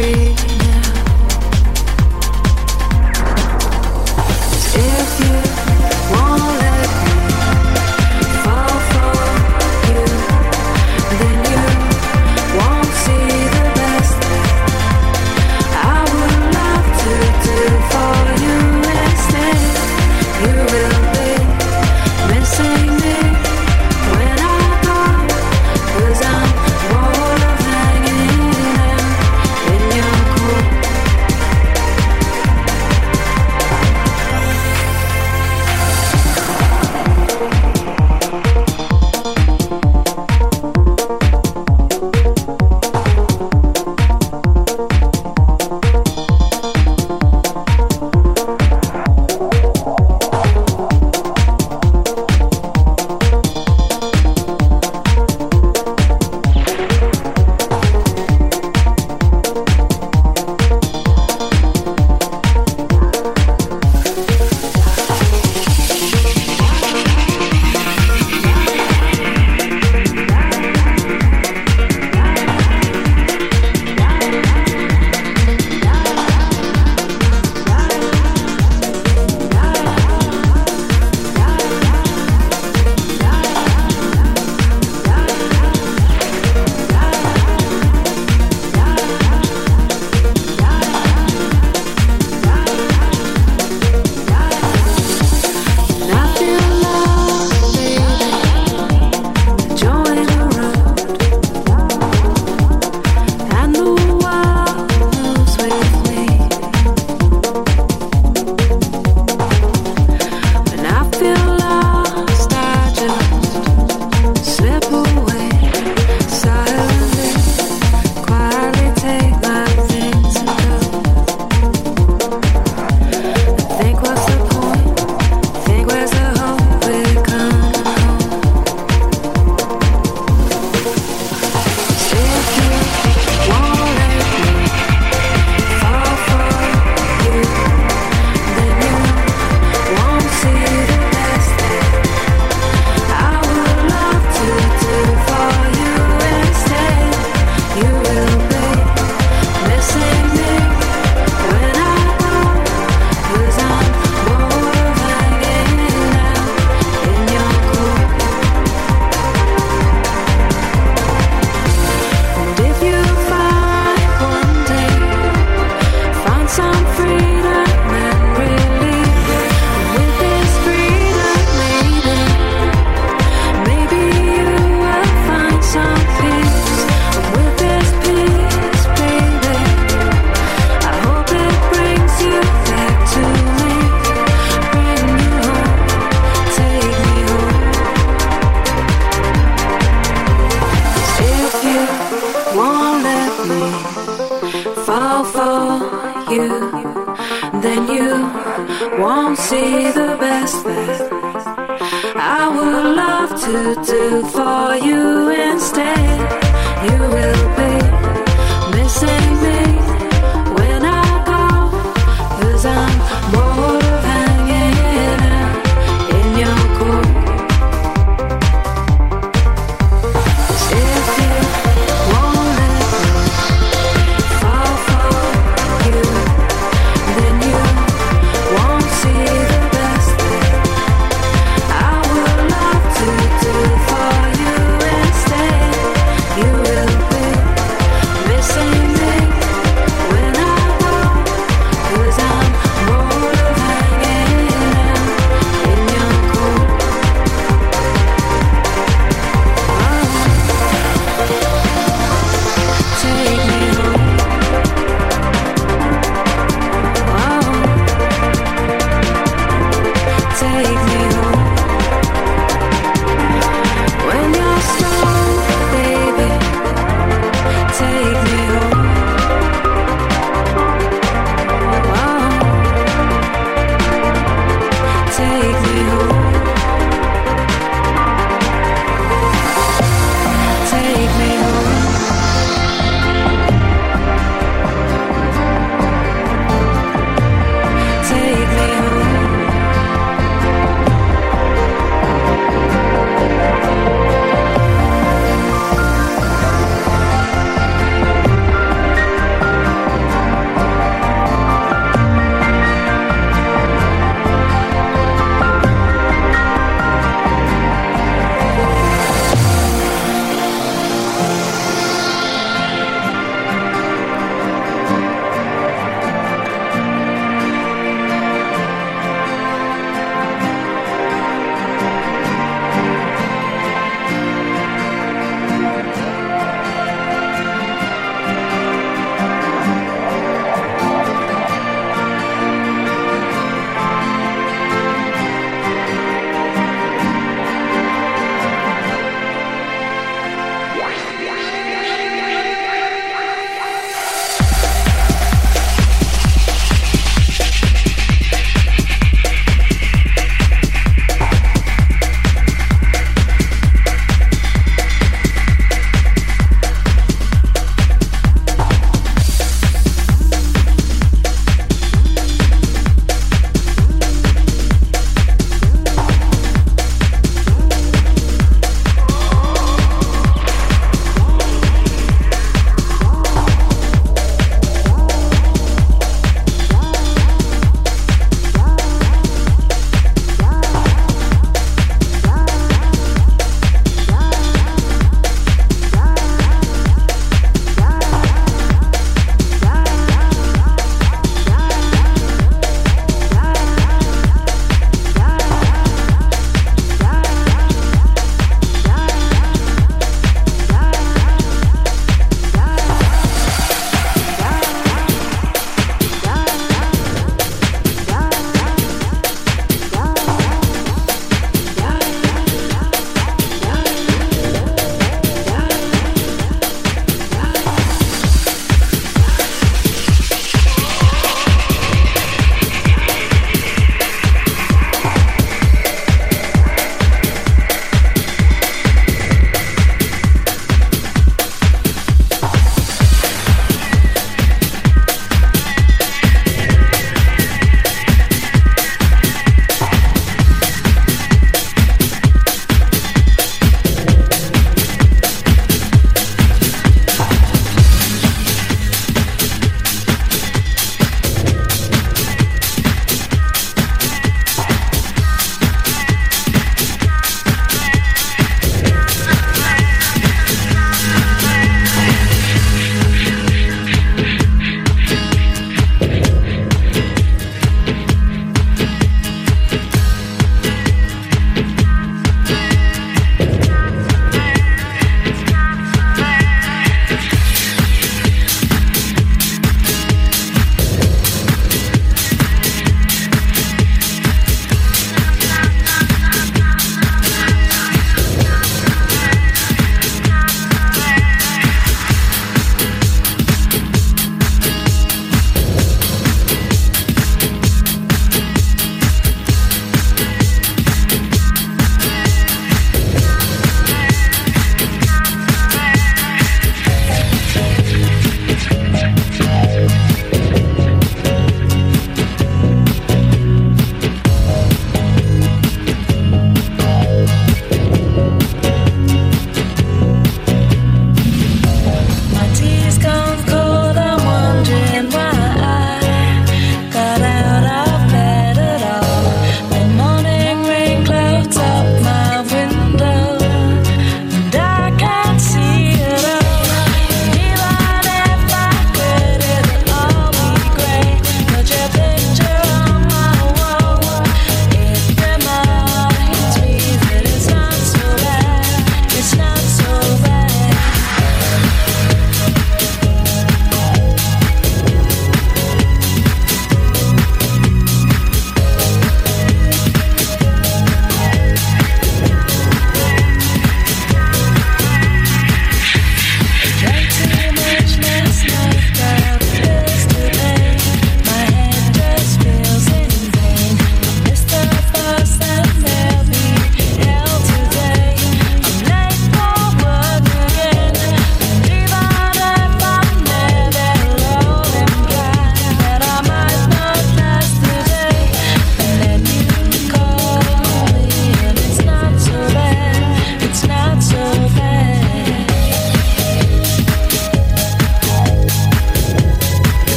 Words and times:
Free 0.00 0.57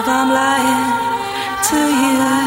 if 0.00 0.08
I'm 0.08 0.30
lying 0.30 1.60
to 1.68 1.78
you. 2.02 2.39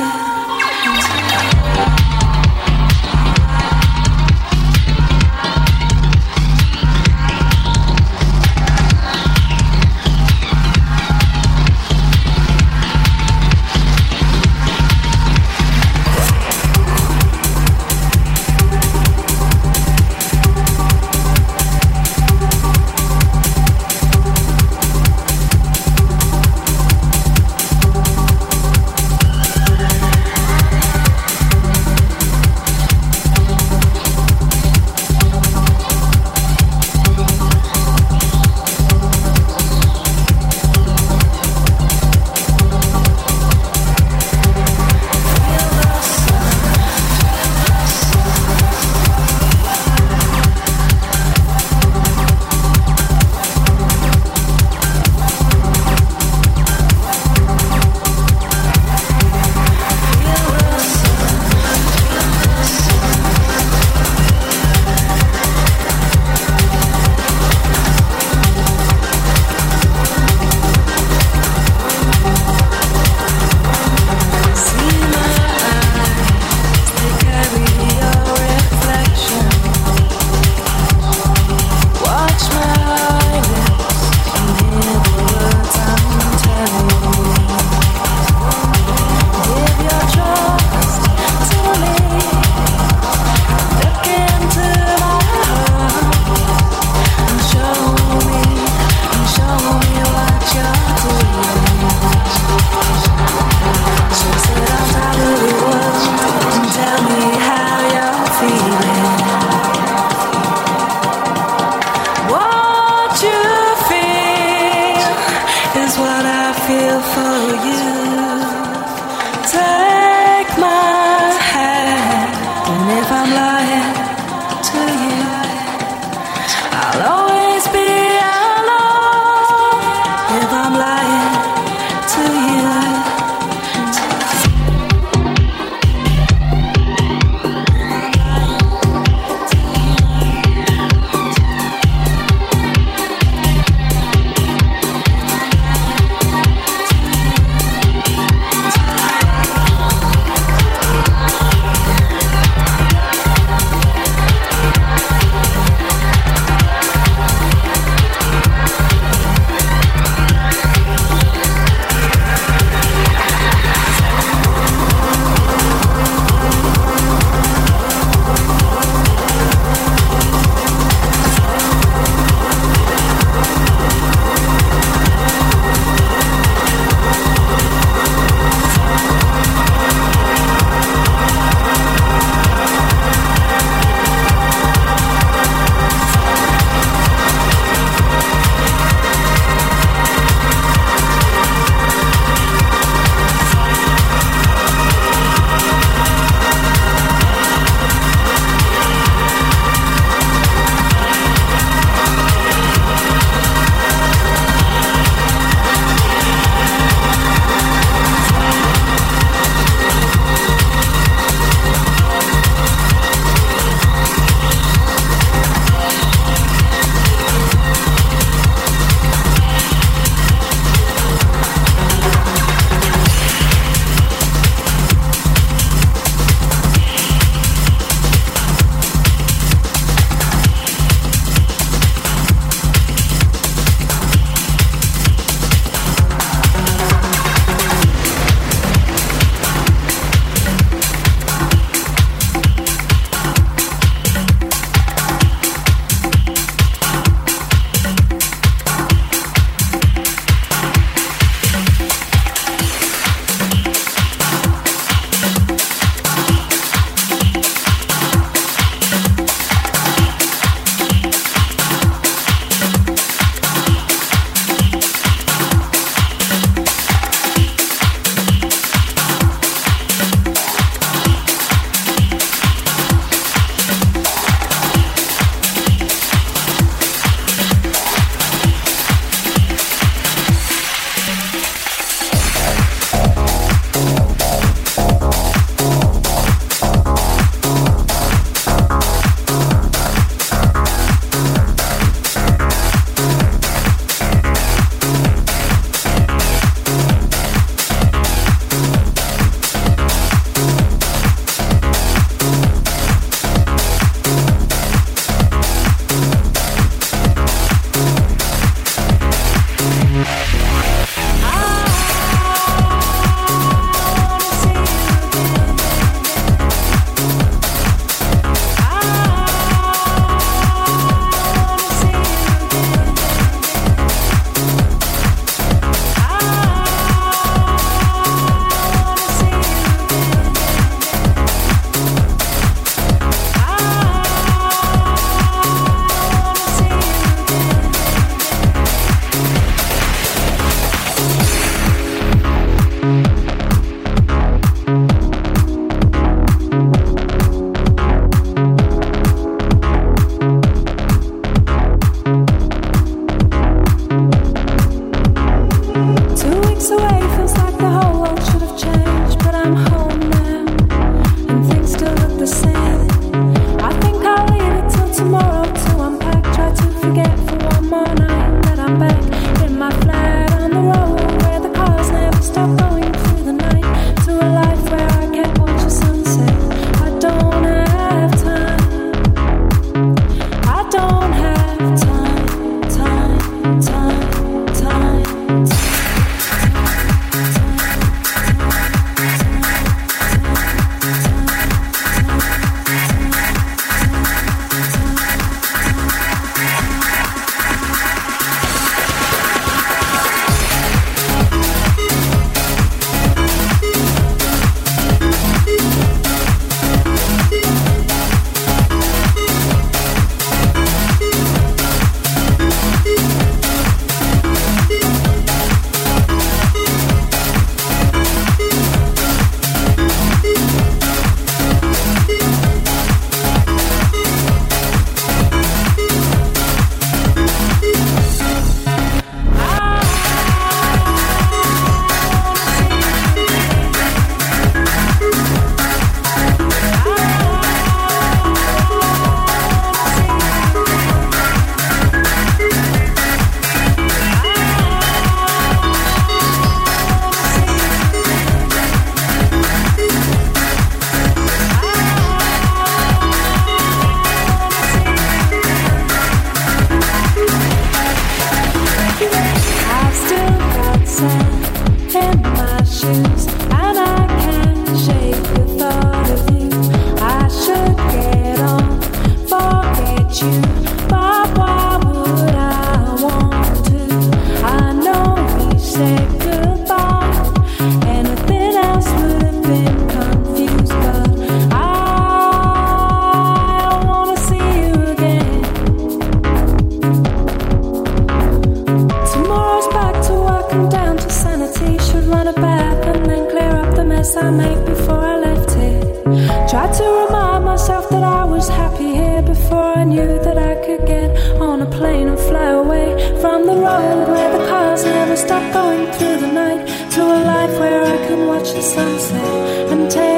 through 505.97 506.17
the 506.19 506.31
night 506.31 506.65
to 506.91 507.01
a 507.01 507.19
life 507.33 507.59
where 507.59 507.83
I 507.83 507.97
can 508.07 508.27
watch 508.27 508.51
the 508.53 508.61
sunset 508.61 509.71
and 509.71 509.91
take 509.91 510.12